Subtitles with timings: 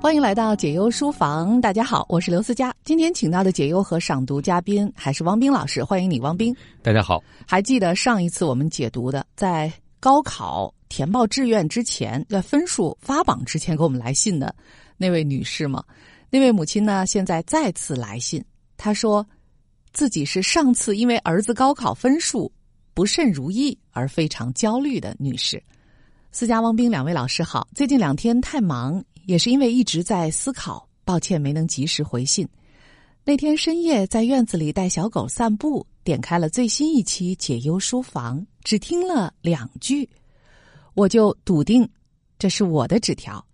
[0.00, 2.72] 欢迎来到解忧书房，大家好，我是刘思佳。
[2.84, 6.54] 今天请到的解忧和赏读嘉宾还是汪冰老师，欢迎你，汪冰。
[6.82, 14.54] 大家好，还记得上一次我们解读的，在高考填报志愿之前，在分数发榜之前给我们来信的
[14.96, 15.82] 那位女士吗？
[16.30, 17.04] 那位母亲呢？
[17.04, 18.42] 现在再次来信，
[18.76, 19.26] 她说
[19.92, 22.50] 自己是上次因为儿子高考分数
[22.94, 25.60] 不甚如意而非常焦虑的女士。
[26.30, 29.04] 思佳、汪冰两位老师好，最近两天太忙。
[29.28, 32.48] 也是因为一直在思考，抱歉没能及时回信。
[33.26, 40.08] 那天深夜在院子里带小狗散步，点开了最新一期解忧书房，只听了两句，
[40.94, 41.86] 我就笃定
[42.38, 43.44] 这是我的纸条，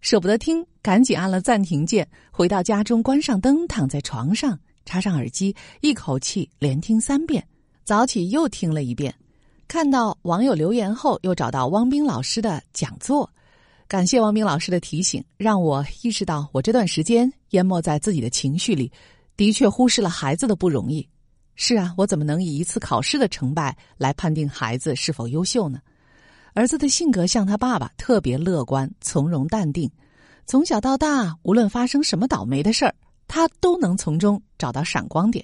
[0.00, 2.08] 舍不得听，赶紧按了暂停键。
[2.30, 7.46] 回到家中，关上灯，躺在床上，插上耳机，一口气连听三遍。
[7.84, 9.14] 早起又听了一遍，
[9.68, 13.30] 看到网友留言后，又找到汪冰老师的讲座。
[13.88, 18.92] 感谢王明老师的提醒，让我意识到我这段时间淹没在自己的情绪里，
[19.34, 21.08] 的确忽视了孩子的不容易。
[21.54, 25.80] 是啊，我怎么能以一次考试的成败来判定孩子是否优秀呢？
[26.52, 29.90] 儿子的性格像他爸爸，特别乐观、从容、淡定。
[30.44, 32.94] 从小到大，无论发生什么倒霉的事儿，
[33.26, 35.42] 他都能从中找到闪光点。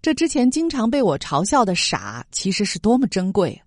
[0.00, 3.62] 这之前经常被我嘲笑的傻，其实是多么珍贵！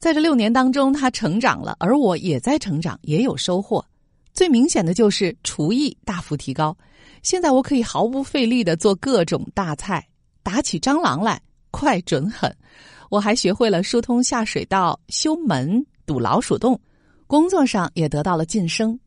[0.00, 3.84] 在这六年当中，他成长了，而我也在成长，也有收获。
[4.32, 6.74] 最明显的就是厨艺大幅提高，
[7.22, 10.08] 现在我可以毫不费力的做各种大菜，
[10.42, 11.38] 打起蟑螂来
[11.70, 12.50] 快准狠。
[13.10, 16.80] 我还学会了疏通下水道、修门、堵老鼠洞，
[17.26, 18.98] 工作上也得到了晋升。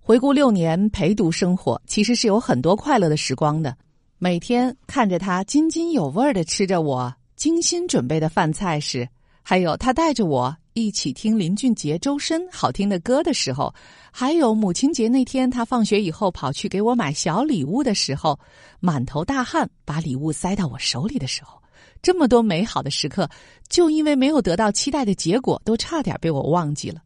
[0.00, 3.76] 回顾六年陪读生活，其实是有很多快乐的时光的。
[4.18, 9.08] 每天看着他津津有味的吃着我精心准备的饭菜时。
[9.42, 13.74] 还有他带着我一起听林俊杰、周深好听的歌的时候，
[14.12, 18.38] 还有母亲节那天他放学以后跑去给我买小礼物的时候，
[18.78, 21.60] 满头大汗把礼物塞到我手里的时候，
[22.00, 23.28] 这么多美好的时刻，
[23.68, 27.02] 就因为没有得到期待的结果，都差点被我忘记了。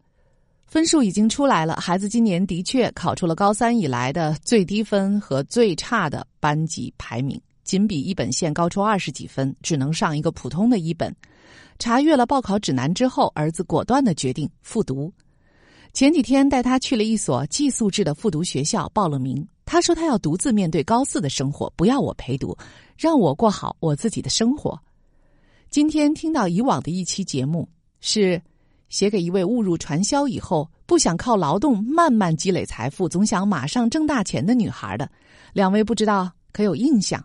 [0.66, 11.14] 分数已经出来了，孩子今年的确考出了高三以来的最低分和最差的班级排名，仅比一本线高出二十几分，只能上一个普通的一本。
[11.84, 15.12] 查阅了报考指南之后，儿子果断的决定复读。
[15.92, 19.46] 前几天带他去了一所寄宿制的复读学校报了名。
[19.66, 22.56] 他说他要独自面对高四的生活，不要我陪读，
[22.96, 24.80] 让我过好我自己的生活。
[25.68, 27.68] 今天听到以往的一期节目，
[28.00, 28.40] 是
[28.88, 35.06] 写给一位误入传销以后不想靠劳动慢慢积累财富，总想马上挣大钱的女孩的。
[35.52, 37.22] 两位不知道可有印象？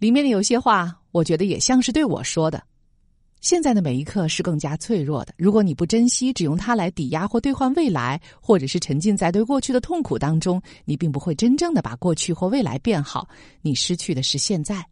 [0.00, 2.60] 里面的有些话，我觉得也像是对我说的。
[3.42, 5.34] 现在的每一刻是更加脆弱的。
[5.36, 13.28] 如果你不珍惜，只用它来抵押或兑换未来，或者是沉浸在对过去的痛苦当中，你并不会真正的把过去或未来变好。
[13.60, 14.86] 你失去的是现在。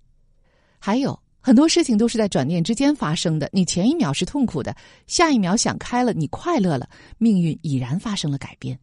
[0.80, 3.48] 还有很多事情都是在转念之间发生的。
[3.52, 4.74] 你前一秒是痛苦的，
[5.06, 6.88] 下一秒想开了，你快乐了，
[7.18, 8.76] 命运已然发生了改变。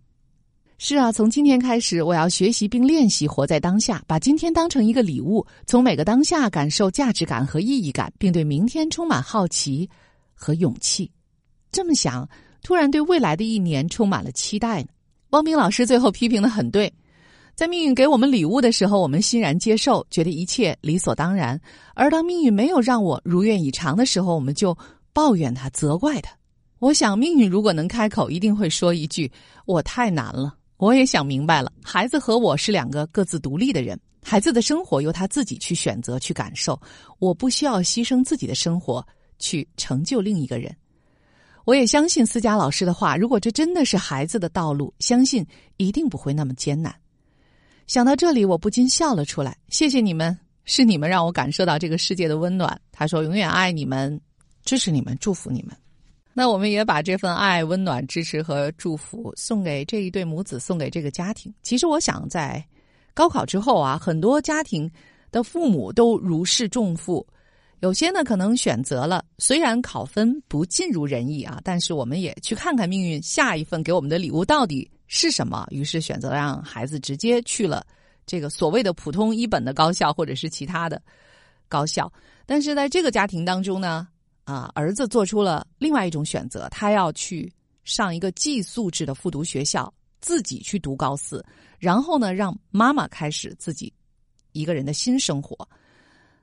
[0.80, 9.90] 是啊，从今天开始，我要学习并练习活在当下，把今天当成一个礼物，从每个当下感受价值感和意义感，并对明天充满好奇
[10.36, 11.10] 和勇气。
[11.72, 12.30] 这么想，
[12.62, 14.90] 突然对未来的一年充满了期待呢。
[15.32, 16.94] 汪冰老师最后批评的很对，
[17.56, 21.58] 在命运给我们礼物的时候，我们欣然接受，觉得一切理所当然；
[21.96, 24.78] 而当命运没有让我如愿以偿的时候，我们就
[25.12, 26.32] 抱怨他、责怪他。
[26.78, 29.32] 我想，命运如果能开口，一定会说一句
[29.66, 36.80] ：“我太难了。”我也想明白了，孩子和我是两个各自独立的人，孩子的生活由他自己去选择、去感受，
[37.18, 39.06] 我不需要牺牲自己的生活
[39.40, 40.76] 去成就另一个人。
[41.66, 45.46] 我也相信思佳老师的话，如果这真的是孩子的道路，相信
[45.78, 46.96] 一定不会那么艰难。
[47.88, 49.58] 想到这里，我不禁笑了出来。
[49.70, 52.80] 谢谢你们，是你们让我感受到这个世界的温暖。
[52.92, 54.22] 他说：“永远爱你们，
[54.64, 55.76] 支持你们，祝福你们。”
[56.40, 61.52] 那我们也把这份爱、温暖、支持和祝福送给这一对母子，送给这个家庭。
[61.64, 62.63] 其实，我想在
[63.16, 64.88] 高考之后啊，很多家庭
[65.31, 67.25] 的父母都如释重负。
[67.80, 75.66] 有些呢，可能选择了虽然考分不尽如人意啊，但是我们也去看看命运下一份给我们的礼物到底是什么。
[75.72, 77.84] 于是选择让孩子直接去了
[78.28, 81.01] 这个所谓的普通一本的高校，或者是其他的
[81.68, 82.13] 高校。
[82.45, 84.07] 但是在这个家庭当中呢？
[84.48, 87.52] 啊，儿子做出了另外一种选择，他要去
[87.84, 91.46] 上一个寄宿制的复读学校，自己去读高四，
[91.78, 93.92] 然后呢，让妈妈开始自己
[94.54, 95.68] 一个人的新生活。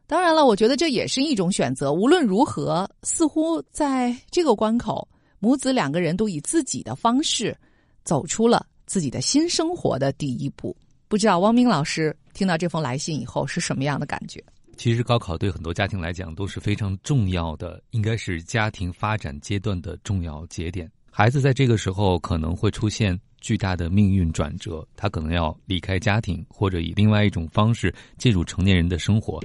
[0.07, 1.91] 当然了，我觉得这也是一种选择。
[1.91, 5.09] 无论如何，似乎在这个关口，
[5.39, 7.57] 母子两个人都以自己的方式
[8.05, 8.67] 走出了。
[8.87, 10.77] 自己的新生活的第一步。
[11.09, 14.45] 不知道汪明老师听到这封来信以后是什么样的感觉？
[14.75, 20.91] 其实高考对很多家庭来讲都是非常重要的，应该是家庭发展阶段的重要节点。
[21.11, 29.41] 孩子在这个时候可能会出现巨大的命运转折，他可能要离开家庭，或者以另外一种方式进入成年人的生活。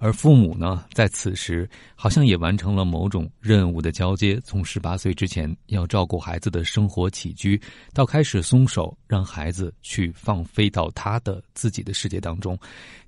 [0.00, 7.60] 而父母呢，在此时好像也完成了某种任务的交接，从十八岁之前要照顾孩子的生活起居，
[7.92, 12.58] 到开始松手，让孩子去放飞到他的自己的世界当中。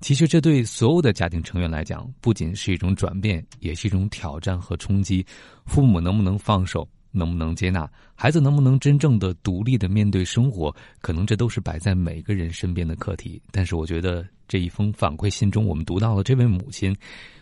[0.03, 5.25] 其实，这对所有的家庭成员来讲，不仅是一种转变，也是一种挑战和冲击。
[5.65, 6.87] 父母能不能放手？
[7.15, 8.41] 能不能接纳孩子？
[8.41, 10.75] 能不能真正的独立的面对生活？
[11.03, 13.41] 可能这都是摆在每个人身边的课题。
[13.51, 16.95] 但是，我觉得这一封反馈信中，我们读到了这位母亲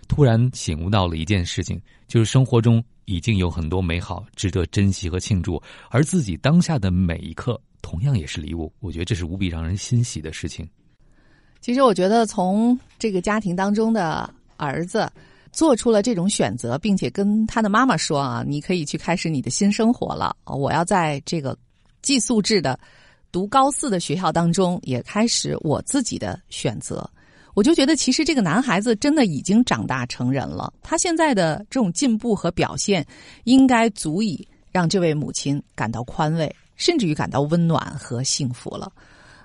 [0.07, 5.61] 突然醒悟到了一件事情，就是生活中已经有很多美好值得珍惜和庆祝，
[5.91, 8.73] 而自己当下的每一刻同样也是礼物。
[8.79, 10.65] 我觉得这是无比让人欣喜的事情。
[11.61, 15.11] 其实，我觉得从这个家庭当中的儿子。
[15.53, 20.37] 做出了这种选择，并且跟他的妈妈说啊，你可以去开始你的新生活了。
[20.45, 21.59] 我要在这个
[22.03, 22.79] 寄宿制的
[23.33, 27.09] 读高四的学校当中，也开始我自己的选择。
[27.55, 30.73] 我就觉得，其实这个男孩子真的已经长大成人了。
[30.83, 33.05] 他现在的这种进步和表现，
[33.45, 38.91] 应该足以让这位母亲感到宽慰，甚至于感到温暖和幸福了。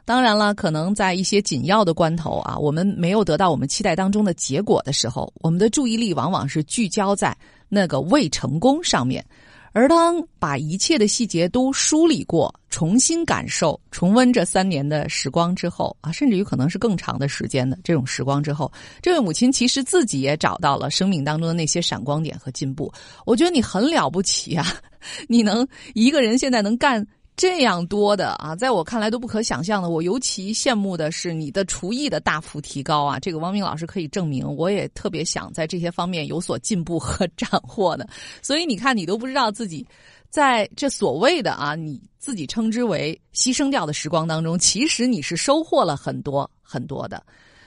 [0.05, 7.35] 当然了，可能在一些紧要的关头啊，我们没有得到我们期待当中的结果的时候，我们的注意力往往是聚焦在
[7.67, 9.25] 那个未成功上面。
[9.75, 22.89] 而当把一切的细节都梳理过，重新感受、重温这三年的时光之后啊，甚至于可能是更长的时间的这种时光之后，这位母亲其实自己也找到了生命当中的那些闪光点和进步。
[23.25, 24.65] 我觉得你很了不起啊，
[25.27, 27.05] 你能一个人现在能干。
[27.37, 29.89] 这样多的啊，在我看来都不可想象的。
[29.89, 33.19] 我尤其羡慕的是你的厨艺的大幅提高啊！
[33.19, 38.07] 这个汪明老师可以证明，我也特别想在这些方面有所进步和斩获的。
[38.41, 39.85] 所以你看，你都不知道自己
[40.29, 47.21] 在这所谓的啊，你自己称之为牺牲掉的时光当中，其实你是收获了很多很多的。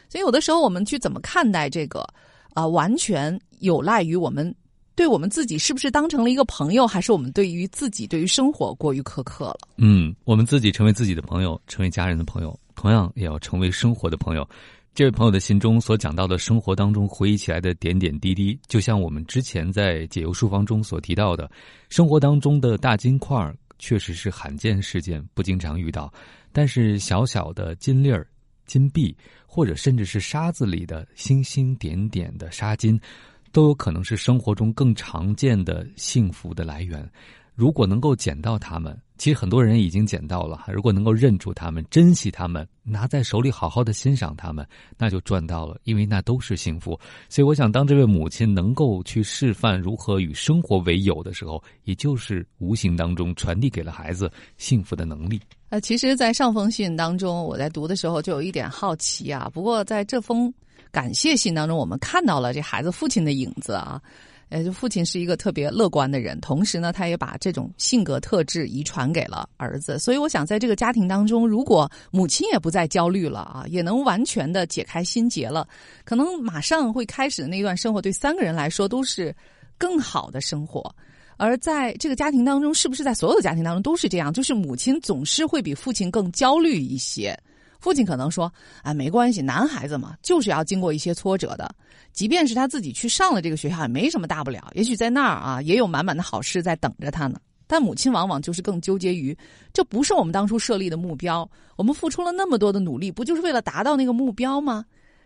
[0.09, 2.07] 所以有的时候我们去怎么看待这个
[2.55, 4.55] 啊，完全有赖于我们。
[4.99, 9.59] 对我们自己是不是当成了一个朋友，还是我们对于自己、对于生活过于苛刻了？
[9.77, 14.45] 嗯，我们自己成为自己的朋友，成为家人的朋友，同样也要成为生活的朋友。
[14.97, 21.49] 这位朋友的信中所讲到的生活当中回忆起来的点点滴滴，就像我们之前在解忧书房中所提到的，
[21.89, 26.13] 生活当中的大金块确实是罕见事件，不经常遇到。
[26.51, 28.27] 但是小小的金粒儿、
[28.67, 29.17] 金币，
[29.47, 33.01] 或者甚至是沙子里的星星点点的沙金。
[33.53, 37.09] 都有可能是生活中更常见的幸福的来源。
[37.55, 40.67] 如果能够捡到它们，其实很多人已经捡到了。
[40.69, 44.65] 如果能够认出它们、珍惜它们、拿在手里好好的欣赏它们，
[44.97, 46.97] 那就赚到了，因为那都是幸福。
[47.29, 55.41] 所以，我想，当这位母亲能够去示范如何与生活为友的时候，也就是无形当中传递给了孩子幸福的能力。
[55.71, 59.51] 呃，其实，在上封信当中，我在读的时候就有一点好奇啊。
[59.53, 60.55] 不过，在这封。
[60.91, 64.01] 感谢信当中，我们看到了这孩子父亲的影子啊，
[64.49, 69.99] 呃，就父亲是一个特别乐观的人，同时呢，他也把这种性格特质遗传给了儿子。
[69.99, 75.69] 所以，我想在这个家庭当中，如果母亲也不再焦虑了啊，也能完全的解开心结了，
[76.05, 79.35] 可能马上会开始的那段生活，对三个人来说都是
[79.77, 80.95] 更好的生活。
[81.37, 84.33] 而在这个家庭当中，是不是在所有的家庭当中都是这样？
[84.33, 87.39] 就是母亲总是会比父亲更焦虑一些。
[87.79, 91.73] 父亲可能说：“啊，没关系，男孩子嘛，就是要经过一些挫折的。
[92.13, 94.71] 即便是他自己去上了这个学校，也没什么大不了。
[94.75, 97.39] 也许在那儿啊，也有满满的好事在等着他呢。
[97.67, 99.37] 但母亲往往就是更纠结于，
[99.73, 101.49] 这不是我们当初设立的目标。
[101.77, 104.85] 我们付出了那么多的努力，不就是为了达到那个目标吗？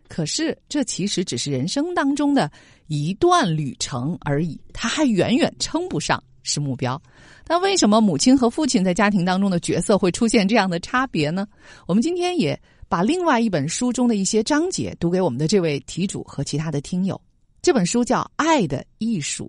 [0.09, 2.51] 可是这其实只是人生当中的
[2.89, 7.01] 一段旅程而已，他还远远称不上是目标。”
[7.47, 11.47] 那为什么母亲和父亲在家庭当中的角色会出现这样的差别呢？
[11.87, 12.59] 我们今天也
[12.89, 17.21] 把另外一本书中的一些章节读给我们的这位题主和其他的听友。
[17.61, 19.45] 这本书叫《爱的艺术》，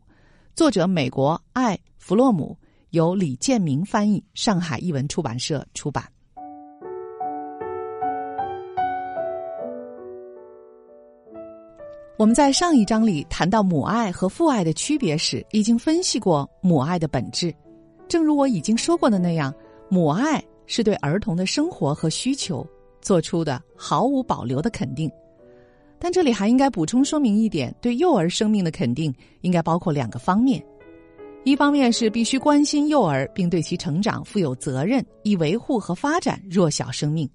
[0.56, 2.58] 作者美国爱弗洛姆，
[2.92, 6.04] 由李建明翻译，上海译文出版社出版。
[12.16, 17.52] 我们在上一章里谈到母爱和父爱的区别时，已经分析过母爱的本质。
[18.08, 19.52] 正如我已经说过的那样，
[19.90, 22.66] 母爱是对儿童的生活和需求
[23.02, 25.10] 做出的毫无保留的肯定。
[25.98, 30.64] 但这里还应该补充说明一点：对幼儿生命的肯定应该包括两个方面。
[31.44, 37.28] 一方面是必须关心幼儿，并对其成长负有责任，以维护和发展弱小生命；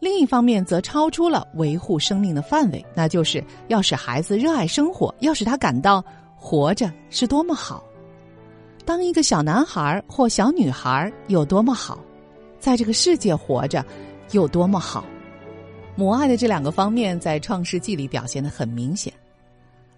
[0.00, 6.04] 另一方面则超出了维护生命的范围，那就是要使孩子热爱生活，要使他感到
[6.36, 7.82] 活着是多么好。
[8.84, 11.98] 当一个小男孩或小女孩有多么好，
[12.58, 13.84] 在这个世界活着
[14.30, 15.04] 有多么好。
[15.96, 19.12] 母爱的这两个方面在《创世纪》里表现的很明显。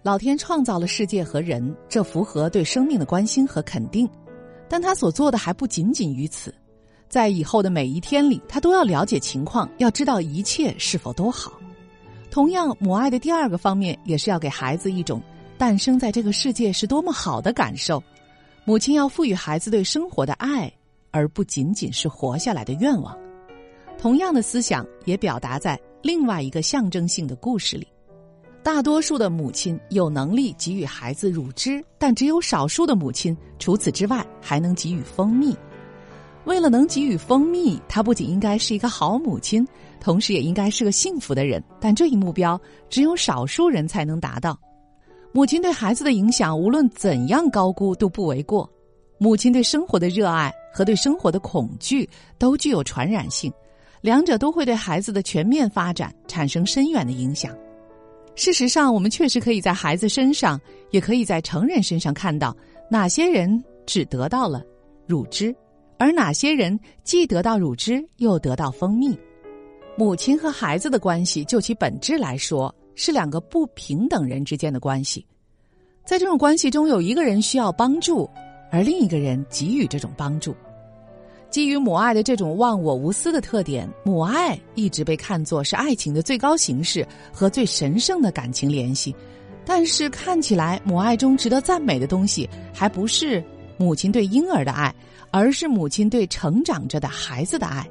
[0.01, 4.09] 老天创造了世界和人，这符合对生命的关心和肯定，
[4.67, 6.51] 但他所做的还不仅仅于此，
[7.11, 11.51] 在以后的每一天里，他都要了解情况，要知道一切是否都好。
[12.29, 15.21] 同样，母爱的第二个方面也是要给孩子一种
[15.57, 18.01] 诞生在这个世界是多么好的感受。
[18.63, 20.71] 母亲要赋予孩子对生活的爱，
[21.11, 23.13] 而不仅仅是活下来的愿望。
[23.97, 27.85] 同样的思想也表达在另外一个象征性的故事里。
[28.63, 35.53] 大多数的母亲有能力给予孩子乳汁，但只有少数的母亲除此之外还能给予蜂蜜。
[36.45, 39.67] 为了能给予蜂蜜，她不仅应该是一个好母亲，
[39.99, 41.63] 同时也应该是个幸福的人。
[41.79, 44.59] 但这一目标只有少数人才能达到。
[45.31, 48.69] 母亲对孩子的影响，无论怎样高估都不为过。
[49.17, 53.53] 母亲对生活的热爱和对生活的恐惧都具有传染性，
[54.01, 57.55] 两者都会对孩子的全面发展产生深远的影响。
[58.33, 62.55] 事实上，我们确实可以在孩子身上，也可以在成人身上看到
[62.89, 64.63] 哪些人只得到了
[65.05, 65.55] 乳汁，
[66.01, 69.15] 而哪些人既得到乳汁又得到蜂蜜。
[69.95, 75.23] 母亲和孩子的关系，就其本质来说，是两个不平等人之间的关系。
[76.03, 78.27] 在这种关系中，有一个人需要帮助，
[78.71, 80.55] 而另一个人给予这种帮助。
[81.51, 89.15] 基于母爱的这种忘我无私的特点，母爱一直被看作是爱情的最高形式和最神圣的感情联系。
[89.63, 93.43] 但是，看起来母爱中值得赞美的东西，还不是
[93.77, 94.91] 母亲对婴儿的爱，
[95.31, 97.89] 而是母亲对成长着的孩子的爱。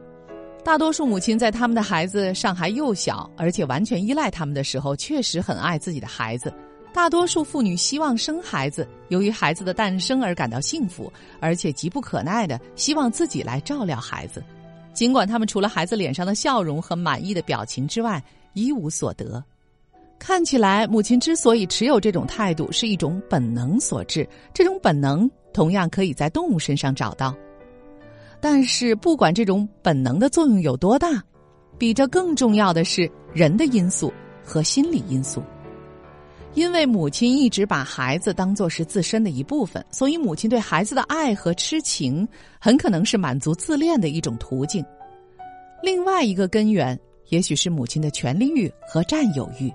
[0.63, 6.53] 大多数母亲在他们的孩子尚还幼小，而且完全依赖他们的时候，确实很爱自己的孩子。
[6.93, 14.45] 大多数妇女希望生孩子，由于孩子的诞生而感到幸福，而且急不可耐的希望自己来照料孩子，
[14.93, 19.43] 尽管他们除了孩子脸上的笑容和满意的表情之外一无所得。
[20.19, 24.29] 看起来，母亲之所以持有这种态度，是一种本能所致。
[24.53, 27.35] 这种本能同样可以在动物身上找到，
[28.40, 31.23] 但是不管这种本能的作用有多大，
[31.78, 34.12] 比这更重要的是人的因素
[34.45, 35.42] 和心理因素。
[36.54, 42.26] 因为母亲一直把孩子当作是自身的一部分，所以母亲对孩子的爱和痴情
[42.59, 44.85] 很可能是满足自恋的一种途径。
[45.80, 49.73] 另外一个根源，也许是母亲的权利欲和占有欲。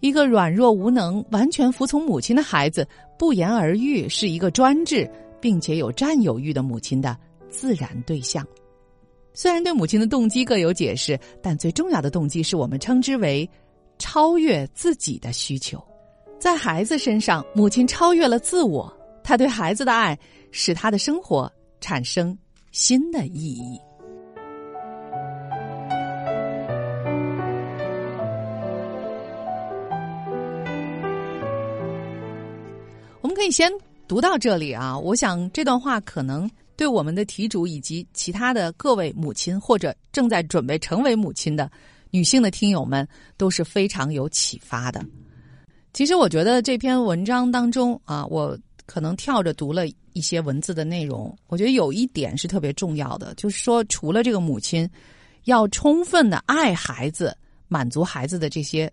[0.00, 2.86] 一个软弱无能、完全服从母亲的孩子，
[3.18, 7.16] 不言而喻是一个专制并且有占有欲的母亲的
[7.48, 8.46] 自然对象。
[9.32, 13.48] 虽然对母亲的动机各有解释，但最重要的动机是我们称之为。
[14.00, 15.84] 超越自己的需求，
[16.38, 20.16] 在孩子身上，母亲超越了自我，她对孩子的爱
[20.52, 22.38] 使他的生活产生
[22.70, 23.76] 新的意义。
[33.28, 33.70] 我们可以先
[34.08, 41.70] 读到这里啊，我想这段话可能对我们的题主以及其他的各位母亲或者正在准备成为母亲的。
[42.10, 43.06] 女性的听友们
[43.36, 45.04] 都是非常有启发的。
[45.92, 51.36] 其实我觉得这篇文章当中啊，我可能跳着读了一些文字的内容。
[51.48, 54.88] 我觉得有一点是特别重要的，就是说，除了这个母亲
[55.44, 57.36] 要充分的爱孩子，
[57.68, 58.90] 满足孩子的这些。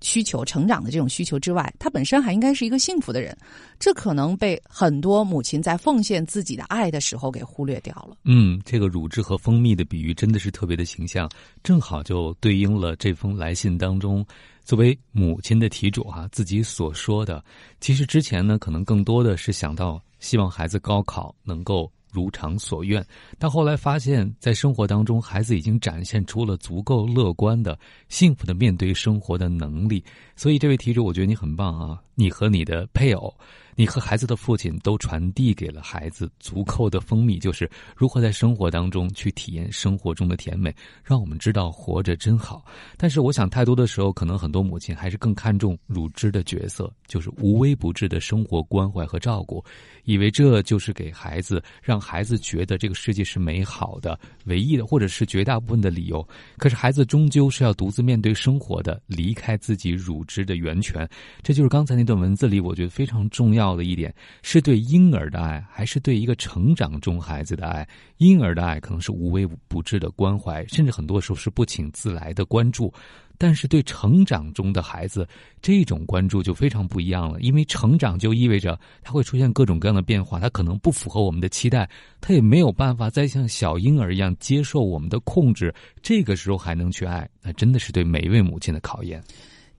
[0.00, 3.36] 需求成长的这种需求之外，他本身还应该是一个幸福的人，
[3.78, 8.16] 这可能被很多母亲在奉献自己的爱的时候给忽略掉了。
[8.24, 11.28] 嗯，这个乳汁和蜂蜜的比喻真的是特别的形象，
[11.62, 14.24] 正好就对应了这封来信当中，
[14.64, 17.44] 作为母亲的题主啊自己所说的。
[17.80, 21.90] 其实之前呢，可能更多的是想到希望孩子高考能够。
[22.12, 23.04] 如偿所愿，
[23.38, 30.02] 但后来发现，在生活当中，孩子已经展现出了足够乐观的、幸福的面对生活的能力。
[30.36, 32.00] 所以，这位题主，我觉得你很棒啊！
[32.14, 33.34] 你和你的配偶。
[33.74, 42.64] 你和孩子的父亲都传递给了孩子足够的蜂蜜，就是如何在生活当中去体验生活中的甜美，让我们知道活着真好。
[42.96, 49.64] 但是，我想太多的时候，可能很多母亲还是更看重乳汁的角色，就是无微不至的生活关怀和照顾，
[50.04, 56.26] 以为这就是给孩子让孩子觉得这个世界是美好的唯一的，或者是绝大部分的理由。
[56.58, 61.08] 可是，孩子终究是要独自面对生活的，离开自己乳汁的源泉。
[61.42, 63.59] 这就是刚才那段文字里我觉得非常重要。
[63.60, 64.12] 要的一点
[64.42, 67.86] 是对婴儿的爱，还是对一个成长中孩子的爱？
[68.16, 72.92] 婴儿的爱可能是无微不至的关怀，甚至很多时候是不请自来的关注。
[73.38, 75.26] 但是对成长中的孩子，
[75.62, 77.40] 这种关注就非常不一样了。
[77.40, 81.88] 因为成长就意味着他会出现各种各样的变化，他可能不符合我们的期待，
[82.20, 85.74] 他也没有办法再像小婴儿一样接受我们的控制。
[86.02, 89.22] 这个时候还能去爱，那真的是对每一位母亲的考验。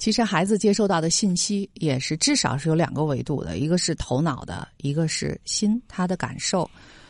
[0.01, 6.67] 其实孩子接受到的信息也是至少是有两个维度的，一个是头脑的，一个是心他的感受。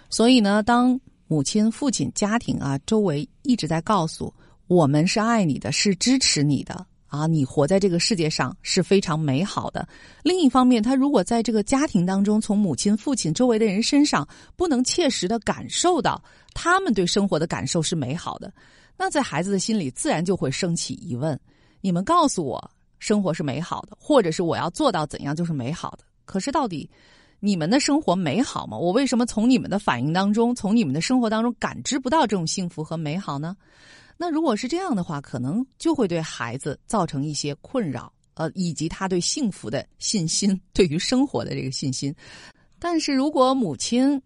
[0.10, 4.34] 所以呢，当母亲、父亲、家庭啊周围一直在告诉。
[4.68, 7.28] 我们是爱你的，是支持你的啊！
[7.28, 9.88] 你活在这个世界上是非常美好的。
[10.22, 16.22] 另一方面，他如果在这个家庭当中，从母亲、父亲周围的人身上不能切实的感受到
[16.54, 18.54] 他们对生活的感受是美好的，
[18.98, 21.40] 那在孩子的心里自然就会升起疑问：
[21.80, 22.72] 你们告诉我
[23.02, 26.06] 生活是美好的，或者是我要做到怎样就是美好的？
[26.24, 26.88] 可是到底
[27.40, 28.78] 你们的生活美好吗？
[28.78, 33.58] 我为什么从你们的反应当中，从你们的生活当中感知不到这种幸福和美好呢？
[34.18, 42.14] 那如果是这样的话，可能就会对孩子造成一些困扰，呃，以及他对幸福的信心，对于生活的这个信心。
[42.78, 44.22] 但是如果母亲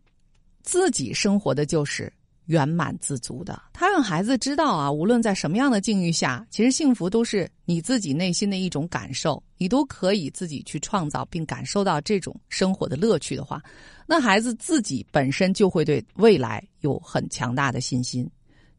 [0.64, 2.12] 自己生活的就是
[2.46, 13.62] 圆满自足的，他让孩子知道啊，无论在什么样的境遇下，其实幸福都是你自己内心的一种感受，你都可以自己去创造并感受到这种生活的乐趣的话，
[14.06, 18.30] 那孩子自己本身就会对未来有很强大的信心。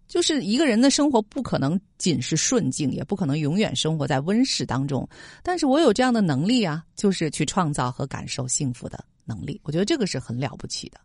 [0.08, 5.08] 就是一个人的生活不可能仅是顺境，也不可能永远生活在温室当中。
[5.42, 9.60] 但是我有这样的能力啊，就是去创造和感受幸福的能力。
[9.64, 11.00] 我觉得这个是很了不起的。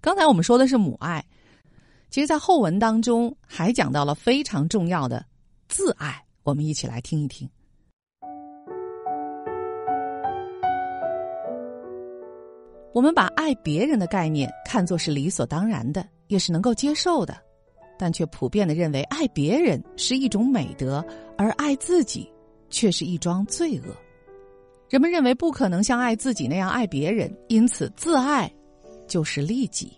[0.00, 1.24] 刚才我们说的是母爱，
[2.10, 5.24] 其实，在后文当中还讲到了非常重要的
[5.68, 6.20] 自爱。
[6.42, 7.48] 我们一起来听一听。
[12.92, 17.36] 我们把爱别人的概念看作是理所当然的，也是能够接受的。
[17.96, 21.04] 但却普遍的认为，爱别人是一种美德，
[21.38, 22.28] 而爱自己
[22.70, 23.94] 却是一桩罪恶。
[24.88, 28.52] 人们认为不可能像爱自己那样爱别人，因此自爱
[29.06, 29.92] 就是利己。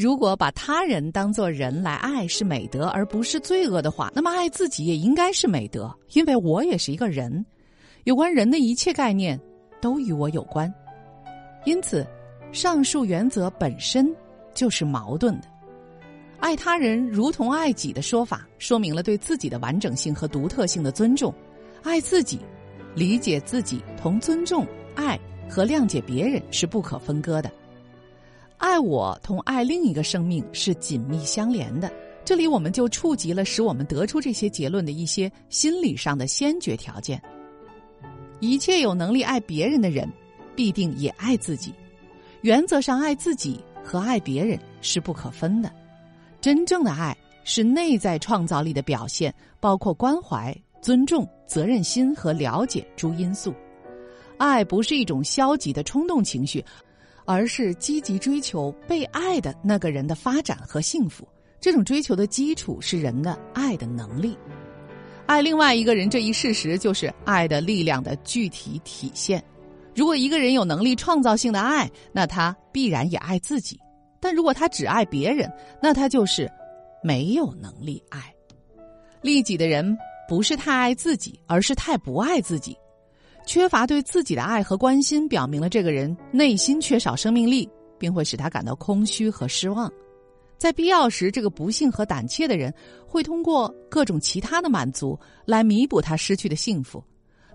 [0.00, 7.44] 如果把他人当作人来爱是美德而不是罪恶的话，那么爱自己也应该是美德，因为我也是一个人。
[8.04, 9.38] 有关人的一切概念
[9.78, 10.72] 都与我有关，
[11.66, 12.06] 因此，
[12.50, 14.10] 上述原则本身
[14.54, 15.48] 就是矛盾的。
[16.38, 21.30] 爱他人如同爱己的说法，说明了对自己的完整性和独特性的尊重。
[21.82, 22.40] 爱自己，
[22.94, 27.52] 理解自己，同尊重、爱和谅解别人是不可分割的。
[28.60, 31.90] 爱我同爱另一个生命是紧密相连的。
[32.26, 37.20] 这里我们就触及了使我们得出这些结论的一些心理上的先决条件。
[38.38, 40.06] 一切有能力爱别人的人，
[40.54, 41.74] 必定也爱自己。
[42.42, 45.72] 原则上，爱自己和爱别人是不可分的。
[46.38, 53.54] 真正的爱是内在创造力的表现，包括关怀、尊重、责任心和了解诸因素。
[54.36, 56.62] 爱不是一种消极的冲动情绪，
[57.30, 61.28] 而是积极追求被爱的那个人的发展和幸福。
[61.60, 64.36] 这种追求的基础是人的爱的能力。
[65.26, 69.40] 爱另外一个人这一事实，就是爱的力量的具体体现。
[69.94, 73.78] 如果一个人有能力创造性的爱，那他必然也爱自己。
[74.20, 75.48] 但如果他只爱别人，
[75.80, 76.50] 那他就是
[77.00, 78.20] 没有能力爱。
[79.22, 79.96] 利己的人
[80.28, 82.76] 不是太爱自己，而是太不爱自己。
[83.46, 89.90] 缺乏对自己的爱和关心，表明了这个人内心缺少生命力，并会使他感到空虚和失望。
[90.56, 92.72] 在必要时，这个不幸和胆怯的人
[93.06, 97.02] 会通过各种其他的满足来弥补他失去的幸福。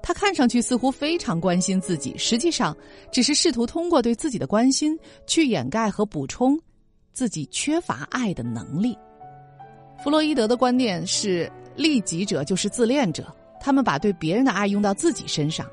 [0.01, 2.75] 他看上去似乎非常关心自己，实际上
[3.11, 6.59] 只是试图通过对自己的关心去掩盖和补充
[7.13, 8.97] 自己缺乏爱的能力。
[10.03, 15.65] 弗洛伊德的观点是，利己者就是自恋者，他们把对别人的爱用到自己身上。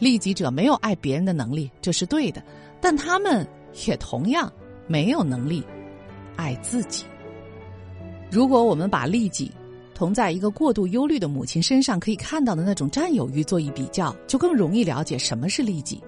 [0.00, 2.42] 利己者没有爱别人的能力，这是对的，
[2.80, 3.46] 但他们
[3.86, 4.52] 也同样
[4.88, 5.62] 没有能力
[6.34, 7.04] 爱自己。
[8.30, 9.52] 如果我们把利己，
[9.94, 16.02] 同在一个过度忧虑的母亲身上可以看到的那种占有欲做一比较，就更容易了解什么是利己。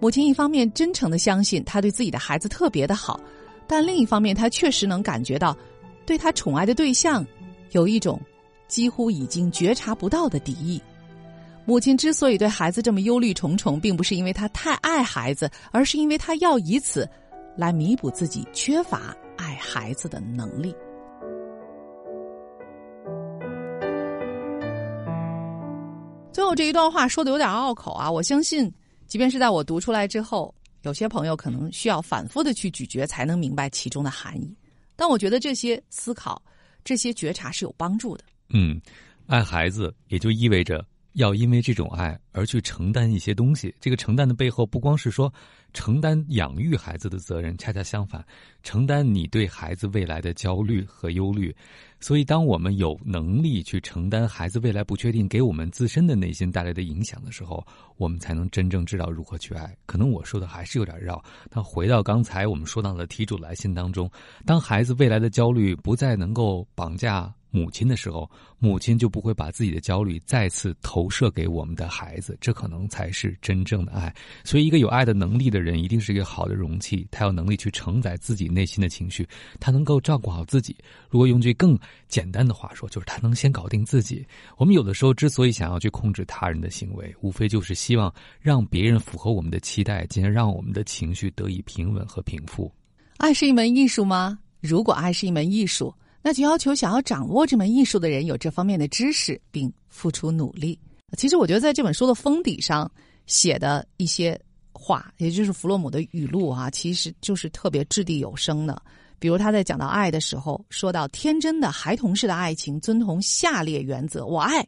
[0.00, 3.20] 母亲一方面真诚的相信她对自己的孩子特别的好，
[3.68, 5.56] 但另一方面她确实能感觉到，
[6.04, 7.24] 对她宠爱的对象
[7.70, 8.20] 有一种
[8.66, 10.82] 几乎已经觉察不到的敌意。
[11.64, 17.08] 母亲之所以对孩子这么忧虑重重，并不是因为她太爱孩子，而是因为她要以此
[17.56, 20.74] 来弥补自己缺乏爱孩子的能力。
[26.32, 28.10] 最后这一段话说的有点拗口啊！
[28.10, 28.72] 我相信，
[29.06, 34.56] 即便是在我读出来之后，有些朋友可能需要反复的去咀嚼才能明白其中的含义。
[34.96, 36.42] 但我觉得这些思考、
[36.84, 38.24] 这些觉察是有帮助的。
[38.48, 38.80] 嗯，
[39.26, 40.84] 爱孩子也就意味着。
[41.14, 45.32] 要因为这种爱而去承担一些东西，这个承担的背后不光是说
[45.72, 48.24] 承担养育孩子的责任，恰恰相反，
[48.62, 51.54] 承担你对孩子未来的焦虑和忧虑。
[52.00, 57.64] 所以，当我们有能力去承担孩子未来不确定给我们自身的内心带来的影响的时候，
[57.96, 59.72] 我们才能真正知道如何去爱。
[59.86, 61.22] 可能我说的还是有点绕。
[61.50, 64.10] 那回到刚才我们说到的题主来信当中，
[64.44, 67.32] 当孩子未来的焦虑不再能够绑架。
[67.52, 74.12] 母亲的时候，母亲就不会把自己的焦虑再次投射给我们的孩子，这可能才是真正的爱。
[74.42, 79.28] 所以，一个有爱的能力的人，一定是一个好的容器，他有能力去承载自己内心的情绪，
[79.60, 80.74] 他能够照顾好自己。
[81.10, 84.26] 如果用句更简单的话说，就是他能先搞定自己。
[84.56, 92.72] 我们有的时候之所以想要去控制他人的行为，无非就是希望让别人符合我们的期待，进而让我们的情绪得以平稳和平复。
[93.18, 94.38] 爱是一门艺术吗？
[94.60, 95.94] 如果爱是一门艺术。
[96.22, 100.78] 那就要求想要掌握这门艺术的人有这方面的知识，并付出努力。
[101.18, 102.90] 其实我觉得在这本书的封底上
[103.26, 104.40] 写的一些
[104.72, 108.80] 话，也就是弗洛姆的语录啊，其实就是特别掷地有声的。
[109.18, 114.66] 比如他在讲到爱的时候，说到天真的孩童式的爱情遵从下列原则：我爱，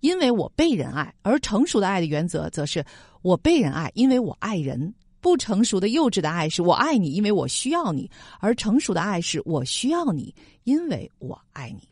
[0.00, 2.84] 因为我被人爱；而成熟的爱的原则则是
[3.22, 4.94] 我被人爱，因为我爱人。
[5.20, 8.08] 不成熟的幼稚的爱是我爱你，因为我需要你；
[8.40, 11.88] 而成熟的爱是我需要你，因为我爱你。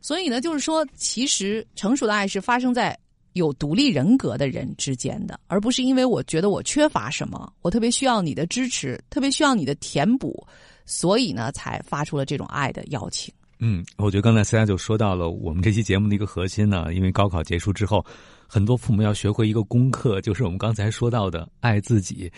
[0.00, 2.98] 所以呢，就是说，其实成熟的爱是发生在
[3.32, 10.46] 有独立人格的人之间的，而不是因为我觉得我缺乏什么，我特别需要你的支持，特别需要你的填补，
[10.84, 13.32] 所以呢，才发出了这种爱的邀请。
[13.58, 18.04] 嗯，我觉得刚才思佳就说到了我们这期节目的一个核心呢，因为高考结束之后。
[18.46, 22.30] 很多父母要学会一个功课，就是我们刚才说到的爱自己，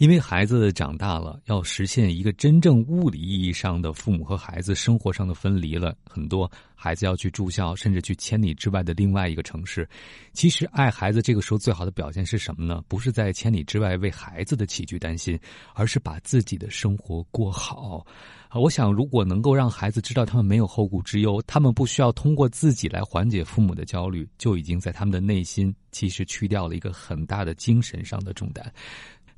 [0.00, 5.94] 因为孩子长大了，要实现一个真正物理意义上的父母和孩子生活上的分离了。
[6.08, 9.86] 很多孩子要去住校，甚至去千里之外的另外一个城市。
[10.32, 12.82] 其实，爱孩子这个时候最好的表现是什么呢？
[12.88, 15.38] 不是在千里之外为孩子的起居担心，
[15.74, 18.02] 而是把自己的生活过好。
[18.48, 28.72] 啊，我想，如果能够让孩子知道他们没有后顾之忧，他们不需要通过自己来缓解父母的焦虑，就已经在他们的内心其实去掉了一个很大的精神上的重担。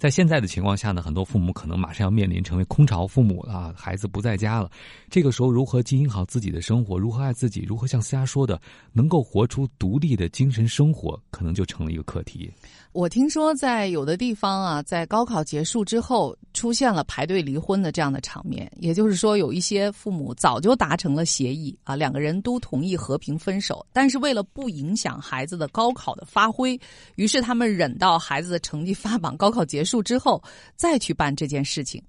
[0.03, 4.69] 在现在的情况下呢，很多父母可能马上要面临成为空巢父母啊，孩子不在家了。
[5.09, 8.61] 这个时候，如何经营好自己的生活，如何爱自己，如何像思佳说的，
[8.93, 12.51] 能够活出独立的精神生活，可能就成了一个课题。
[12.93, 18.71] 我听说，在有的地方啊，在高考结束之后，出现了排队离婚的这样的场面。
[18.77, 26.79] 也就是说，有一些父母早就达成了协议啊，两个人都同意和平分手，但是为了不影响孩子的高考的发挥，
[27.15, 30.03] 于是他们忍到孩子的成绩发榜、高考结束。
[30.03, 30.43] 之后
[30.77, 32.03] 再去办这件事情，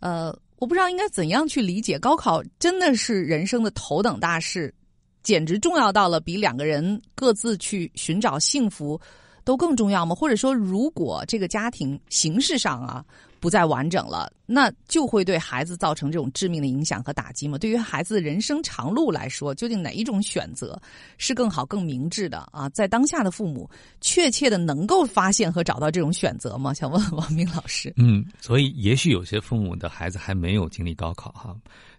[0.00, 4.74] 呃，我不知道应该怎样去理解高考真的是人生的头等大事，
[5.22, 9.00] 简直重要到了比两个人各自去寻找幸福
[9.46, 10.14] 都更重要吗？
[10.14, 13.02] 或者说，如果这个家庭形式上啊？
[13.38, 17.58] 不再完整了，那就会对孩子造成这种致命的影响和打击吗？
[17.58, 20.80] 对于孩子人生长路来说，究竟哪一种选择
[21.18, 22.66] 是更好、更明智的啊？
[22.70, 23.68] 在当下的父母，
[24.00, 26.72] 确切的能够发现和找到这种选择吗？
[26.74, 27.92] 想问问王明老师。
[27.96, 31.54] 嗯，所以也许有些父母的孩子还没有经历高考哈。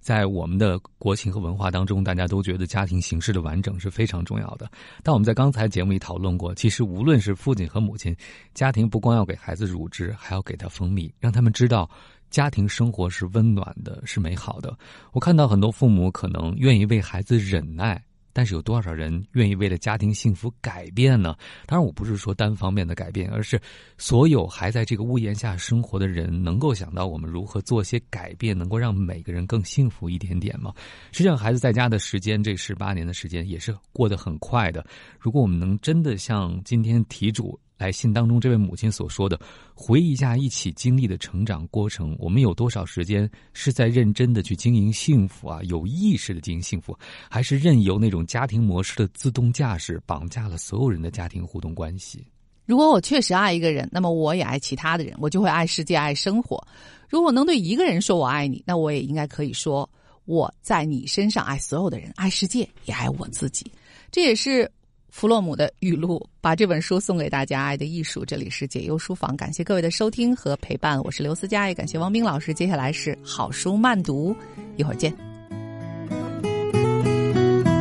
[0.07, 4.71] 在我们的国情和文化当中，大家都觉得家庭形式的完整是非常重要的。
[5.03, 8.15] 但我们在刚才节目里讨论过，其实无论是父亲和母亲，
[8.53, 11.89] 家庭不光要给孩子乳汁，还要给他蜂蜜，让他们知道
[12.29, 14.73] 家庭生活是温暖的，是美好的。
[15.11, 18.01] 我看到很多父母可能愿意为孩子忍耐。
[18.37, 21.35] 但是有多少人愿意为了家庭幸福改变呢？
[21.65, 23.59] 当然，我不是说单方面的改变，而是
[23.97, 30.71] 所有还在这个屋檐下生活的人能够想到我们如何做些改变，能够让每个人更幸福一点点吗？
[31.11, 34.85] 实际上，孩子在家的时间这十八年的时间也是过得很快的。
[35.19, 37.59] 如果我们能真的像今天题主。
[37.77, 39.39] 来信当中，这位母亲所说的，
[39.75, 45.61] 回忆一下一起经历的成长过程，我们有多少时间是在认真的去经营幸福啊？
[45.63, 46.97] 有意识的经营幸福，
[47.29, 52.25] 还是任由那种家庭模式的自动驾驶绑架了所有人的家庭互动关系？
[52.65, 56.61] 如果我确实爱一个人，那么我也爱其他的人，我就会爱世界，爱生活。
[57.07, 59.87] 如果能对一个人说我爱你，那我也应该可以说
[60.25, 63.71] 我在你身上爱所有的人，爱世界，也爱我自己。
[64.11, 64.69] 这也是。
[65.17, 68.21] 弗洛姆的语录，把这本书送给大家，《爱的艺术》。
[68.23, 72.53] 这里是解忧书房，感谢各位的收听和陪伴，我是刘思佳，也感谢王冰老师。
[72.53, 74.35] 接下来是好书慢读，
[74.75, 75.11] 一会儿见。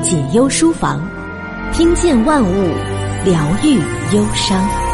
[0.03, 1.07] 解忧书房，
[1.75, 2.75] 听见万物，
[3.27, 3.75] 疗愈
[4.17, 4.86] 忧伤。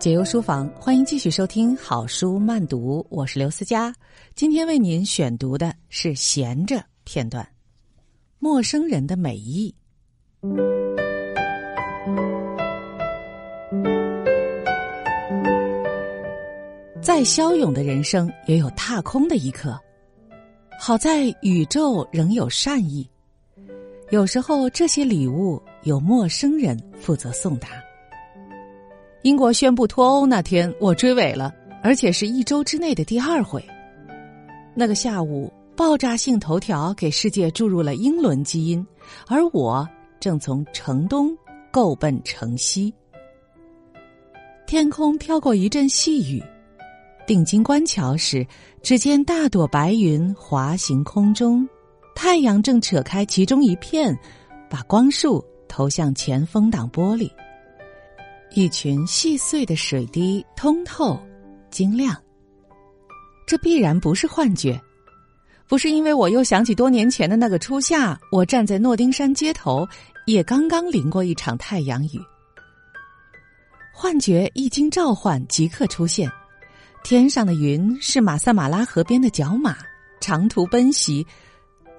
[0.00, 3.94] 解忧书房，欢迎继续收听好书慢读，我是刘思佳。
[4.34, 7.44] 今天为您选读的是《闲着》片段，
[8.38, 9.74] 《陌生人的美意》。
[17.02, 19.78] 再骁勇的人生，也有踏空的一刻。
[20.78, 23.06] 好在宇宙仍有善意，
[24.08, 27.68] 有时候这些礼物由陌生人负责送达。
[29.22, 31.52] 英国宣布脱欧那天，我追尾了，
[31.82, 33.62] 而且是一周之内的第二回。
[34.74, 38.86] 那个下午，爆炸性头条给世界注入了英伦基因，
[39.26, 39.86] 而我
[40.18, 41.36] 正从城东
[41.70, 42.94] 够奔城西。
[44.66, 46.42] 天空飘过一阵细雨，
[47.26, 48.46] 定睛观瞧时，
[48.82, 51.68] 只见大朵白云滑行空中，
[52.14, 54.18] 太阳正扯开其中一片，
[54.70, 57.30] 把光束投向前风挡玻璃。
[58.52, 61.20] 一群细碎的水滴，通透、
[61.70, 62.16] 晶亮。
[63.46, 64.80] 这必然不是幻觉，
[65.68, 69.86] 不是因为我又想起多年前的那个初夏，我站在诺丁山街头，
[70.26, 72.20] 也刚刚淋过一场太阳雨。
[73.92, 76.30] 幻觉一经召唤，即刻出现。
[77.04, 79.76] 天上的云是马萨马拉河边的角马，
[80.20, 81.24] 长途奔袭，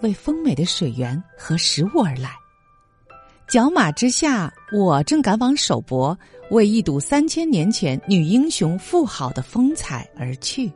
[0.01, 2.35] 为丰美的水源和食物而来。
[3.47, 6.17] 角马之下，我正赶往首博。
[6.51, 10.69] 为一睹三千年前女英雄富豪的风采而去，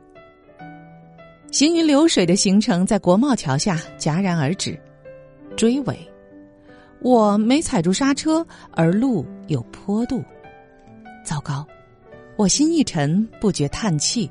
[1.52, 4.78] 行云流水的行程在国贸桥下戛然而止。
[5.54, 5.96] 追尾，
[7.00, 10.22] 我没踩住刹车，而路有坡度，
[11.22, 11.66] 糟糕！
[12.36, 14.30] 我心一沉，不觉叹气。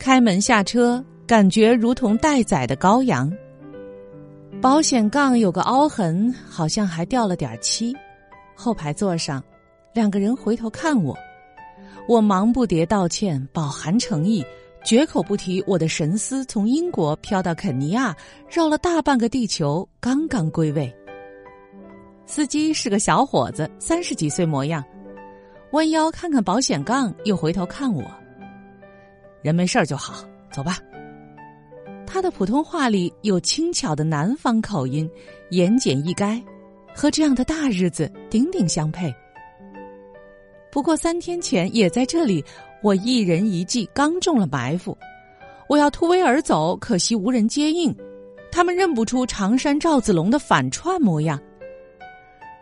[0.00, 3.32] 开门下车，感觉如同待宰的羔羊。
[4.60, 7.96] 保险杠有个凹痕，好像还掉了点漆。
[8.56, 9.42] 后排座上。
[9.92, 11.16] 两个人回头看我，
[12.08, 14.44] 我忙不迭道歉，饱含诚意，
[14.84, 18.16] 绝口不提我的神思从英国飘到肯尼亚，
[18.48, 20.92] 绕了大半个地球，刚刚归位。
[22.24, 24.82] 司机是个小伙子，三十几岁模样，
[25.72, 28.02] 弯腰看看保险杠，又回头看我。
[29.42, 30.78] 人没事儿就好，走吧。
[32.06, 35.10] 他的普通话里有轻巧的南方口音，
[35.50, 36.42] 言简意赅，
[36.94, 39.14] 和这样的大日子顶顶相配。
[40.72, 42.42] 不过三天前也在这里，
[42.82, 44.96] 我一人一骑刚中了埋伏，
[45.68, 47.94] 我要突围而走，可惜无人接应，
[48.50, 51.38] 他们认不出常山赵子龙的反串模样。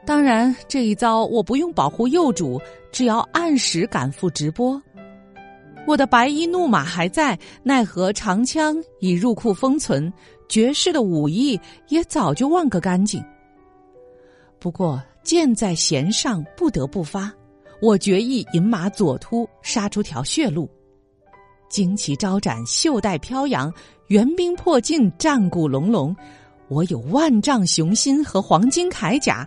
[0.04, 4.82] 当然这一遭我不用保护幼主，只要按时赶赴直播。
[5.86, 10.12] 我的白衣怒马还在，奈何长枪已入库封存，
[10.48, 13.24] 绝世的武艺也早就忘个干净。
[14.58, 17.32] 不过箭在弦上，不得不发。
[17.80, 20.70] 我决意引马左突，杀出条血路。
[21.70, 23.72] 旌旗招展，袖带飘扬，
[24.08, 26.14] 援兵破境，战鼓隆隆。
[26.68, 29.46] 我有万丈雄心和黄金铠甲，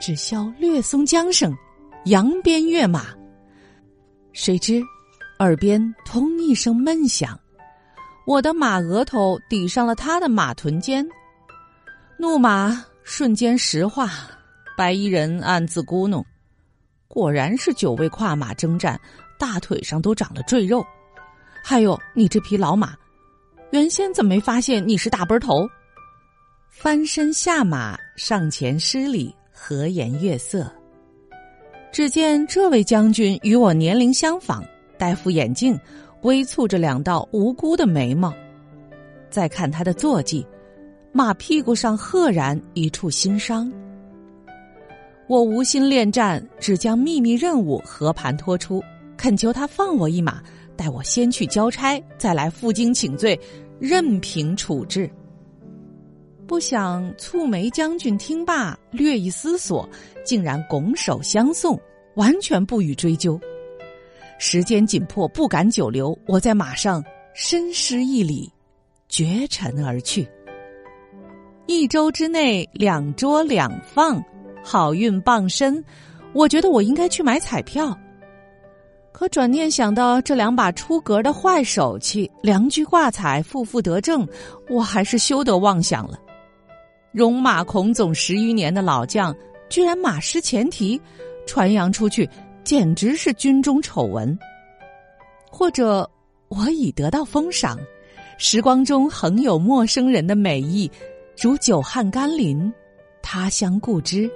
[0.00, 1.54] 只消略松缰绳，
[2.06, 3.06] 扬鞭跃马。
[4.32, 4.82] 谁知，
[5.38, 7.38] 耳边通一声闷响，
[8.26, 11.06] 我的马额头抵上了他的马臀尖，
[12.18, 14.10] 怒马瞬间石化。
[14.76, 16.24] 白衣人暗自咕哝。
[17.08, 19.00] 果然是久未跨马征战，
[19.38, 20.84] 大腿上都长了赘肉。
[21.62, 22.94] 还有你这匹老马，
[23.70, 25.68] 原先怎么没发现你是大奔头？
[26.68, 30.70] 翻身下马，上前施礼，和颜悦色。
[31.92, 34.64] 只见这位将军与我年龄相仿，
[34.98, 35.78] 戴副眼镜，
[36.22, 38.34] 微蹙着两道无辜的眉毛。
[39.30, 40.44] 再看他的坐骑，
[41.12, 43.72] 马屁股上赫然一处新伤。
[45.26, 48.82] 我无心恋战，只将秘密任务和盘托出，
[49.16, 50.42] 恳求他放我一马，
[50.76, 53.38] 待我先去交差，再来负荆请罪，
[53.78, 55.10] 任凭处置。
[56.46, 59.88] 不想蹙眉将军听罢，略一思索，
[60.26, 61.80] 竟然拱手相送，
[62.16, 63.40] 完全不予追究。
[64.38, 68.52] 时间紧迫，不敢久留，我在马上深施一礼，
[69.08, 70.28] 绝尘而去。
[71.66, 74.22] 一周之内，两桌两放。
[74.64, 75.84] 好运傍身，
[76.32, 77.96] 我觉得我应该去买彩票。
[79.12, 84.26] 可转念想到这两把出格的坏手气，良驹挂彩，负负得正，
[84.68, 86.18] 我还是休得妄想了。
[87.12, 89.32] 戎马孔总十余年的老将，
[89.68, 91.00] 居然马失前蹄，
[91.46, 92.28] 传扬出去，
[92.64, 94.36] 简直是军中丑闻。
[95.48, 96.10] 或者
[96.48, 97.78] 我已得到封赏，
[98.36, 100.90] 时光中横有陌生人的美意，
[101.40, 102.72] 如久旱甘霖，
[103.22, 104.28] 他乡故知。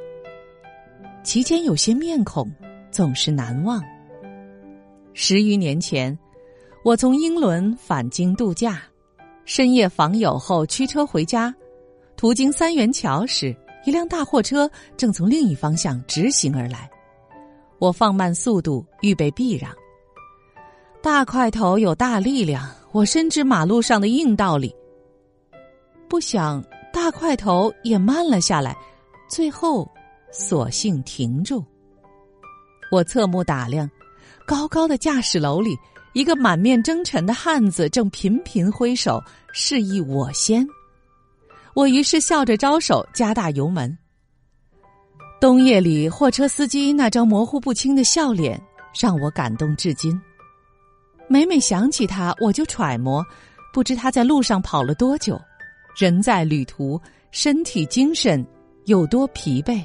[1.29, 2.51] 其间有些面孔，
[2.91, 3.85] 总是难忘。
[5.12, 6.19] 十余年前，
[6.83, 8.81] 我从英伦返京度假，
[9.45, 11.55] 深夜访友后驱车回家，
[12.17, 16.88] 途经三元桥时，一辆大货车正从另一方向直行而来。
[17.79, 19.71] 我放慢速度，预备避让。
[21.03, 24.75] 大块头有大力量，我深知马路上的硬道理。
[26.09, 28.75] 不想大块头也慢了下来，
[29.29, 29.87] 最后
[30.31, 31.64] 索性停住。
[32.91, 33.88] 我侧目打量。
[34.47, 35.77] 高高的驾驶楼里，
[36.14, 40.67] 一个满面征尘的汉子正频频挥手示意我先。
[41.75, 43.95] 我于是笑着招手，加大油门。
[45.38, 48.59] 冬夜里，货车司机那张模糊不清的笑脸
[48.99, 50.19] 让我感动至今。
[51.29, 53.23] 每每想起他，我就揣摩，
[53.71, 55.38] 不知他在路上跑了多久，
[55.95, 56.99] 人在旅途，
[57.33, 58.43] 身体精神
[58.87, 59.85] 有多疲惫。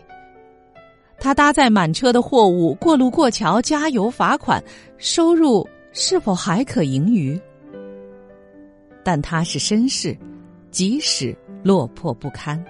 [1.23, 4.61] 他搭载满车的货物过路过桥，加油罚款，
[4.97, 7.39] 收入是否还可盈余？
[9.05, 10.13] 但他是绅士，
[10.69, 11.33] 即使
[11.63, 12.61] 落魄不堪，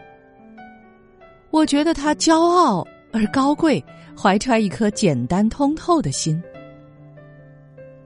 [1.49, 3.83] 我觉得他骄傲而高贵，
[4.15, 6.39] 怀揣一颗简单通透的心。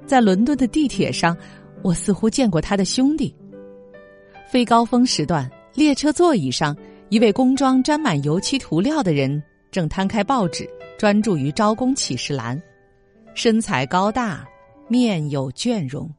[0.06, 1.36] 在伦敦的地铁上，
[1.82, 3.36] 我似乎见过他的兄弟。
[4.50, 6.74] 非高峰时段，列车座椅上，
[7.10, 9.44] 一位工装沾满油漆涂料的人。
[9.72, 12.62] 正摊开报纸，专注于招工启事栏，
[13.34, 14.48] 身材高大，
[14.88, 16.10] 面有倦容。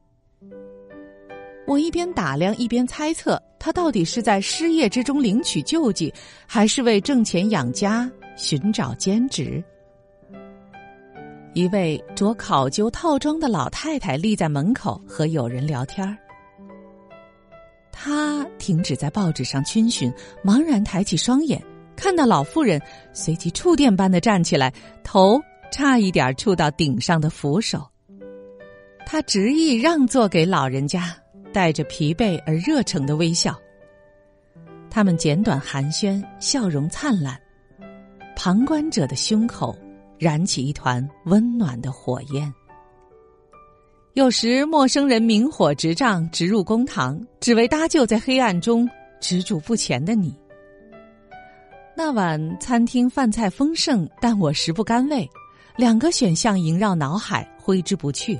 [1.67, 6.13] 我一边打量，一边猜测，他到底是在失业之中领取救济，
[6.47, 9.63] 还是为挣钱养家寻找兼职？
[11.53, 16.15] 一位着考究套装的老太太立在门口和友人聊天儿。
[17.91, 20.11] 他停止在报纸上逡巡，
[20.43, 21.61] 茫然抬起双眼。
[21.99, 22.81] 看到老妇人，
[23.11, 25.37] 随即触电般的站起来，头
[25.69, 27.85] 差一点触到顶上的扶手。
[29.05, 31.13] 他执意让座给老人家，
[31.51, 33.53] 带着疲惫而热诚的微笑。
[34.89, 37.37] 他们简短寒暄，笑容灿烂，
[38.33, 39.77] 旁观者的胸口
[40.17, 42.51] 燃起一团温暖的火焰。
[44.13, 50.33] 有时，陌生人明火执杖直入公堂，只为搭救在黑暗中踟蹰不前的你。
[52.01, 55.29] 那晚餐厅饭菜丰盛，但我食不甘味。
[55.75, 58.39] 两个选项萦绕脑海，挥之不去。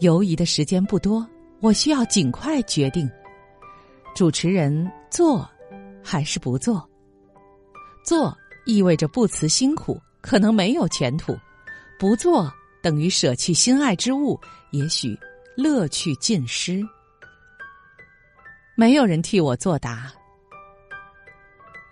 [0.00, 1.26] 犹疑的时间不多，
[1.60, 3.10] 我需要尽快决定：
[4.14, 5.48] 主持人做
[6.04, 6.86] 还是不做？
[8.04, 11.32] 做意味着不辞辛苦，可能没有前途；
[11.98, 14.38] 不做等于舍弃心爱之物，
[14.72, 15.18] 也许
[15.56, 16.86] 乐趣尽失。
[18.74, 20.12] 没有人替我作答。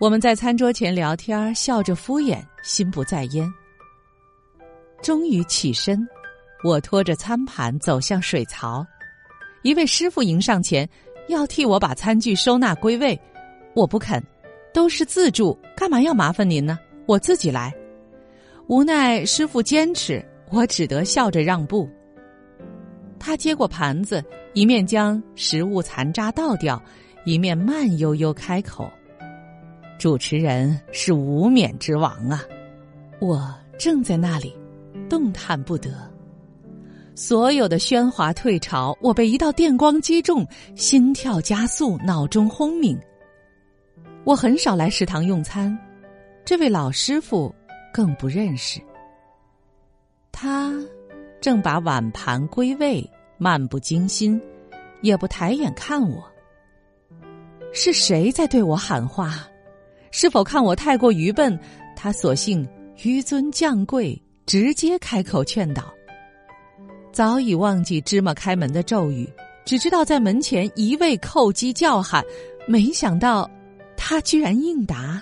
[0.01, 3.47] 我们在餐桌前聊天，笑着敷衍，心不在焉。
[5.03, 5.99] 终于起身，
[6.63, 8.83] 我拖着餐盘走向水槽，
[9.61, 10.89] 一位师傅迎上前，
[11.27, 13.19] 要替我把餐具收纳归位。
[13.75, 14.19] 我不肯，
[14.73, 16.79] 都是自助，干嘛要麻烦您呢？
[17.05, 17.71] 我自己来。
[18.65, 21.87] 无奈师傅坚持，我只得笑着让步。
[23.19, 26.81] 他接过盘子，一面将食物残渣倒掉，
[27.23, 28.91] 一面慢悠悠开口。
[30.01, 32.43] 主持人是无冕之王啊！
[33.19, 34.51] 我正在那里，
[35.07, 35.91] 动弹不得。
[37.13, 42.99] 所有的喧哗退潮，我被一道电光击中，心跳加速，脑中轰鸣。
[44.23, 45.77] 我很少来食堂用餐，
[46.43, 47.53] 这位老师傅
[47.93, 48.81] 更不认识。
[50.31, 50.73] 他
[51.39, 54.41] 正把碗盘归位，漫不经心，
[55.01, 56.27] 也不抬眼看我。
[57.71, 59.47] 是谁在对我喊话？
[60.11, 61.57] 是否看我太过愚笨？
[61.95, 65.93] 他索性纡尊降贵，直接开口劝导。
[67.11, 69.27] 早已忘记芝麻开门的咒语，
[69.65, 72.23] 只知道在门前一味叩击叫喊。
[72.67, 73.49] 没想到
[73.97, 75.21] 他居然应答。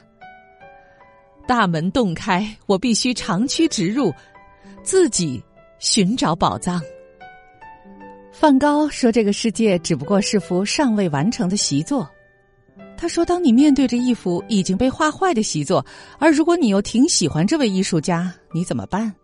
[1.48, 4.14] 大门洞开，我必须长驱直入，
[4.84, 5.42] 自己
[5.80, 6.82] 寻找宝藏。
[8.32, 12.08] 梵高说：“这个世界只不过是幅尚未完成的习作。”
[13.02, 15.86] 他说：“当你面对着一幅已经被画坏的习作，
[16.20, 19.16] 而如果你又挺喜欢这位艺术家，你怎么办？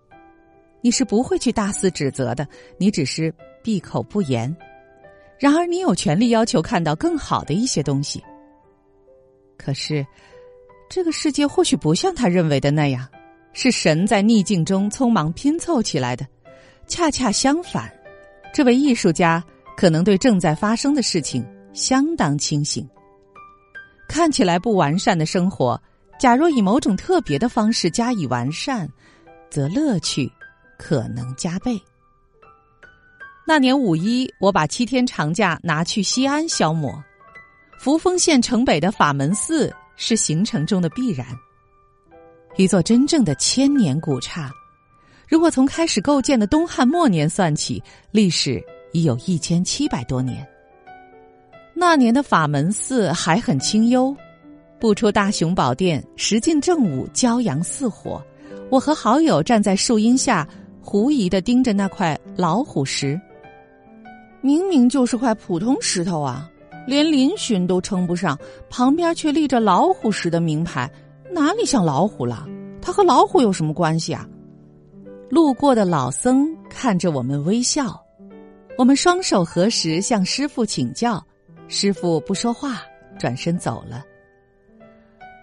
[0.79, 2.47] 你是不会去大肆指责的，
[2.77, 4.55] 你只是闭口不言。
[5.37, 8.23] 然而，你有权利要求看到更好的一些东西。
[9.57, 10.07] 可是，
[10.89, 13.05] 这个世界或许不像他认为的那样，
[13.51, 16.25] 是神在逆境中匆忙拼凑起来的。
[16.87, 17.91] 恰恰相反，
[18.53, 19.43] 这位艺术家
[19.75, 22.87] 可能对正在发生的事情相当清醒。”
[24.07, 25.81] 看起来不完善的生活，
[26.19, 28.89] 假若以某种特别的方式加以完善，
[29.49, 30.31] 则乐趣
[30.77, 31.79] 可能加倍。
[33.47, 37.03] 那年五一，我把七天长假拿去西安消磨。
[37.79, 41.27] 扶风县城北的法门寺是行程中的必然。
[42.57, 44.49] 一座真正的千年古刹，
[45.27, 50.47] 如果从开始构建的东汉末年算起，历史已有一千七百多年。
[51.77, 54.15] 那年的法门寺还很清幽，
[54.79, 58.23] 不出大雄宝殿，时近正午，骄阳似火。
[58.71, 60.47] 我和好友站在树荫下，
[60.81, 63.19] 狐疑的盯着那块老虎石。
[64.39, 66.49] 明明就是块普通石头啊，
[66.87, 70.89] 连嶙峋都称不上，旁边却立着老虎石的名牌，
[71.29, 72.47] 哪里像老虎了？
[72.81, 74.25] 它和老虎有什么关系啊？
[75.29, 78.01] 路过的老僧看着我们微笑，
[78.77, 81.21] 我们双手合十向师傅请教，
[81.67, 82.83] 师傅不说话，
[83.17, 84.03] 转身走了。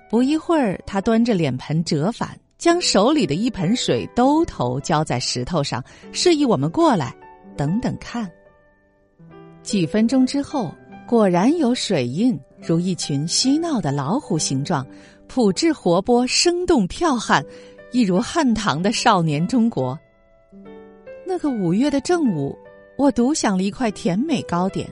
[0.08, 7.14] 不一会儿，他端着脸盆折返，将手里的一盆水兜头浇在石头上，示意我们过来，
[7.56, 8.30] 等等看。
[9.62, 10.74] 几分钟之后，
[11.08, 14.86] 果然有水印，如一群嬉闹的老虎形状，
[15.28, 17.44] 朴质活泼，生动剽悍，
[17.90, 19.98] 一如汉唐的少年中国。
[21.26, 22.56] 那个五月的正午，
[22.98, 24.86] 我独享了一块甜美糕点。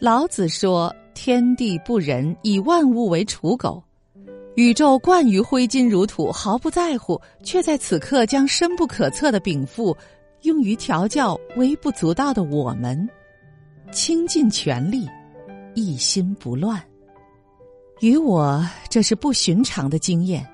[0.00, 3.82] 老子说：“天地不仁，以万物为刍狗。”
[4.56, 9.94] 宇宙惯于挥金如土，毫不在乎，却在此刻将深不可测的禀赋
[10.40, 13.06] 用于调教微不足道的我们。
[13.92, 15.06] 倾尽全力，
[15.74, 16.82] 一心不乱。
[18.00, 20.46] 于我，这是不寻常的经验。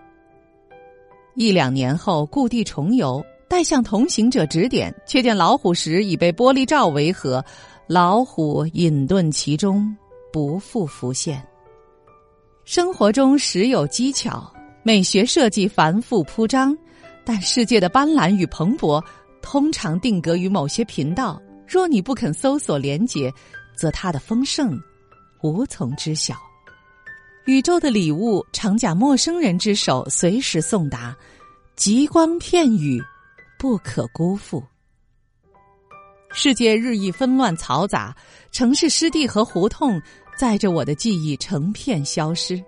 [1.36, 7.44] 一两年后，故地重游，待向同行者指点，却见老虎石已被玻璃罩围合，
[7.88, 9.96] 老虎隐遁其中，
[10.32, 11.40] 不复浮现。
[12.64, 16.76] 生活中时有技巧，美学设计繁复铺张，
[17.24, 19.00] 但世界的斑斓与蓬勃，
[19.40, 21.40] 通常定格于某些频道。
[21.64, 23.32] 若你不肯搜索连结，
[23.76, 24.76] 则它的丰盛
[25.44, 26.34] 无从知晓。
[27.44, 31.16] 宇宙的礼物常假陌生人之手随时送达，
[31.76, 33.00] 极光片语
[33.56, 34.60] 不可辜负。
[36.32, 38.14] 世界日益纷乱嘈杂，
[38.52, 40.00] 城市湿地和胡同
[40.36, 42.62] 载着我的记忆成片消失。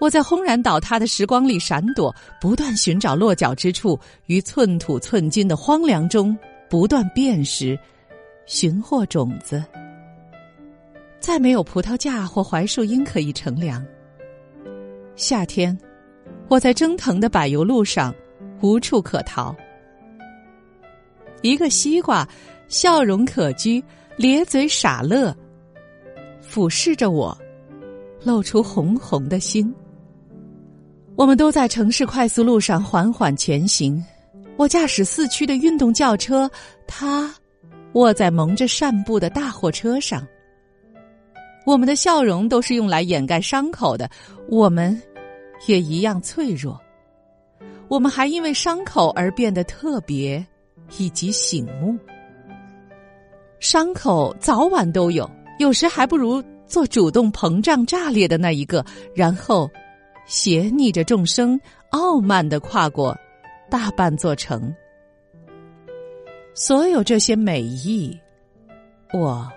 [0.00, 6.36] 我在轰然倒塌的时光里闪躲，不断寻找落脚之处，于寸土寸金的荒凉中
[6.68, 7.78] 不断辨识。
[8.44, 9.62] 寻获种子，
[11.20, 13.84] 再没有葡萄架或槐树荫可以乘凉。
[15.14, 15.78] 夏天，
[16.48, 18.12] 我在蒸腾的柏油路上，
[18.60, 19.54] 无处可逃。
[21.42, 22.28] 一个西瓜，
[22.72, 23.84] 笑容可掬，
[24.16, 25.36] 咧嘴傻乐，
[26.40, 27.36] 俯视着我，
[28.24, 29.72] 露出红红的心。
[31.14, 34.02] 我们都在城市快速路上缓缓前行。
[34.56, 36.50] 我驾驶四驱的运动轿车，
[36.86, 37.32] 他。
[37.92, 40.26] 卧在蒙着扇布的大货车上，
[41.66, 44.10] 我们的笑容都是用来掩盖伤口的，
[44.48, 44.98] 我们
[45.66, 46.80] 也一样脆弱。
[47.88, 50.42] 我们还因为伤口而变得特别，
[50.96, 51.94] 以及醒目。
[53.62, 58.84] 伤口早晚都有，有时还不如做主动膨胀炸裂的那一个，
[59.14, 59.70] 然后
[60.26, 61.58] 斜逆着众生，
[61.90, 63.16] 傲慢的跨过
[63.70, 64.74] 大半座城。
[66.54, 68.18] 所有这些美意，
[69.12, 69.48] 我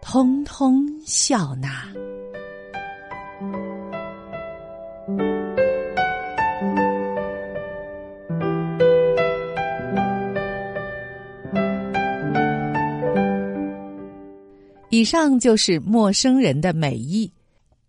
[0.00, 1.92] 通通笑纳。
[14.92, 17.32] 以上就是陌生人的美意。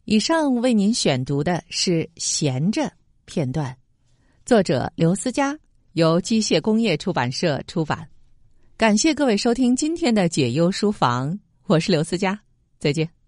[0.06, 2.84] 以上为您选读的是《闲着》
[3.26, 3.76] 片段，
[4.46, 5.58] 作者刘思佳，
[5.94, 8.08] 由机械工业出版社出版。
[8.78, 12.40] 感谢各位收听今天的解忧书房，我是刘思佳，
[12.78, 13.21] 再见。